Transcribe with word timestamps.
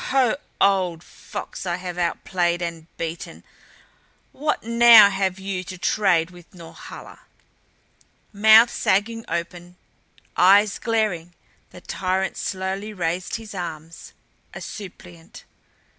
Ho 0.09 0.35
old 0.59 1.03
fox 1.03 1.63
I 1.67 1.75
have 1.75 1.95
outplayed 1.99 2.63
and 2.63 2.87
beaten, 2.97 3.43
what 4.31 4.63
now 4.63 5.11
have 5.11 5.37
you 5.37 5.63
to 5.65 5.77
trade 5.77 6.31
with 6.31 6.55
Norhala?" 6.55 7.19
Mouth 8.33 8.73
sagging 8.73 9.23
open, 9.27 9.75
eyes 10.35 10.79
glaring, 10.79 11.33
the 11.69 11.81
tyrant 11.81 12.35
slowly 12.35 12.91
raised 12.93 13.35
his 13.35 13.53
arms 13.53 14.13
a 14.55 14.61
suppliant. 14.61 15.43